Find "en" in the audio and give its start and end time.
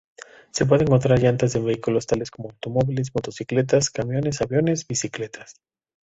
1.53-1.63